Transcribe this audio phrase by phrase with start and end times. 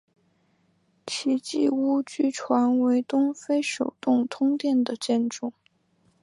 [1.05, 5.53] 奇迹屋据传为东非首幢通电的建筑。